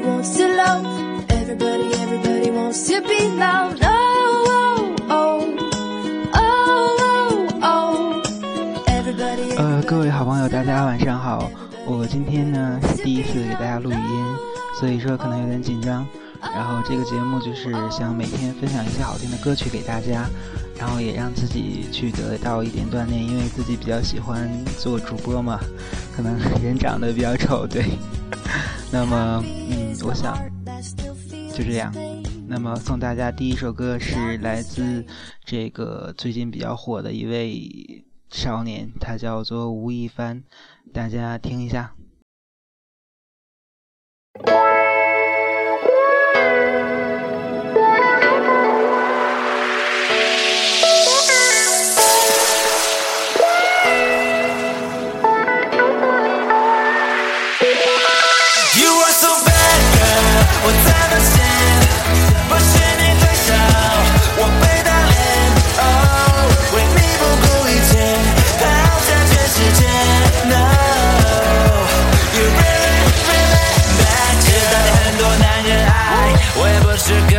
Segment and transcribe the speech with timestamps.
[0.00, 0.84] everybody wants to love.
[1.30, 3.80] Everybody, everybody wants to be loved.
[3.82, 5.58] Oh, oh,
[6.34, 8.22] oh, oh, oh.
[8.86, 9.56] Everybody.
[9.56, 11.50] 呃，各位好朋友，大家晚上好。
[11.86, 14.24] 我今天呢是第一次给大家录语音，
[14.78, 16.06] 所以说可能有点紧张。
[16.40, 20.24] 然后这个节目就是想每天分享一些好听的歌曲给大家，
[20.78, 24.48] 然后也让自己去得到一点锻炼，因为自己比较喜欢
[24.78, 25.60] 做主播嘛。
[26.16, 27.84] 可能人长得比较丑，对。
[28.92, 30.36] 那么，嗯，我想
[31.54, 31.92] 就这样。
[32.48, 35.06] 那么送大家第一首歌是来自
[35.44, 40.42] 这个最近比较火的一位少年，他叫做吴亦凡，
[40.92, 41.94] 大家听一下。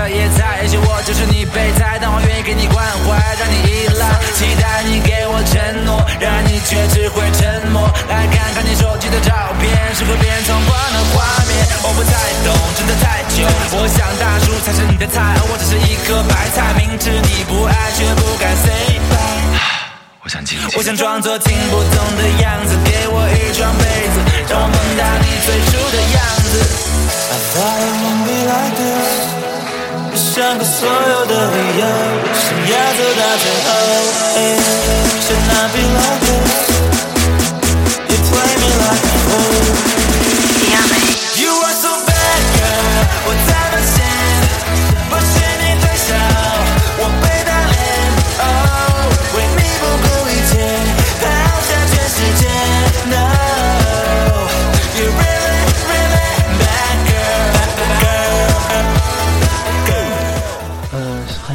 [0.09, 11.53] 野菜也许我就是你备胎但我愿意给你关怀让你依赖期待你给我承诺然而你却只会沉默来看看你手机的照片是和别人同框的画面
[11.85, 13.45] 我不太懂真的太久
[13.77, 19.53] 我想大叔才是你的菜而我只是一颗白菜明知你不爱却不敢 say bye
[20.23, 24.17] 我想请你我想装作听不懂的样子给我一张被子
[24.49, 26.53] 让我梦到你最初的样子
[27.29, 29.40] i thought it would be like this
[30.33, 31.83] 想过所有的理由，
[32.33, 33.69] 想要走到最后。
[35.19, 36.30] Should not be like this，you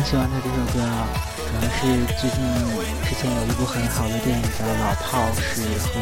[0.06, 1.80] 喜欢他这首歌啊，可能是
[2.14, 2.38] 最近
[3.02, 5.98] 之前有一部很好的电影叫《老炮》，是和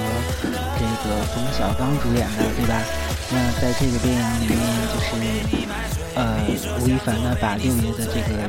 [0.76, 2.82] 这个冯小刚主演的，对吧？
[3.32, 4.60] 那在这个电影里面，
[4.92, 5.08] 就是
[6.16, 6.36] 呃，
[6.82, 8.46] 吴亦凡呢把六爷的这个，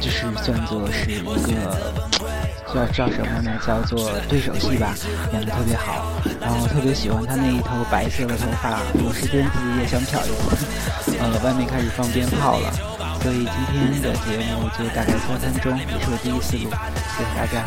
[0.00, 1.92] 就是算作是一个
[2.72, 3.50] 叫叫什么呢？
[3.66, 4.94] 叫做对手戏吧，
[5.32, 6.06] 演的特别好。
[6.40, 11.16] 然后特别喜欢他那一头白色的头发，有时间自己也想漂一次。
[11.18, 12.95] 呃，外面开始放鞭炮了。
[13.26, 17.66] 所以今天的节目就大概说三钟，也是我第一次录，谢谢大家。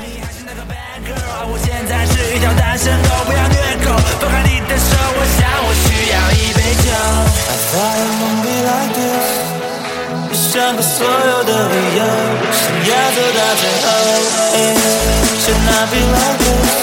[1.52, 6.88] 我现在是一条单身狗，不要虐狗，放开你的手，我想我需要一杯酒。
[7.44, 9.52] I thought it won't be like this，
[10.30, 12.08] 我想过所有的理由，
[12.56, 13.92] 想要走到最后。
[15.44, 16.79] Should not be like this。